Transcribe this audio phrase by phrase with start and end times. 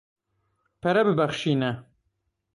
[0.81, 1.71] Pere bibexşîne.